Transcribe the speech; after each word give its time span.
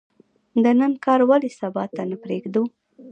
د 0.63 0.65
نن 0.79 0.91
کار 1.05 1.19
ولې 1.29 1.49
سبا 1.59 1.83
ته 1.95 2.01
نه 2.09 2.17
پریږدو؟ 2.23 2.63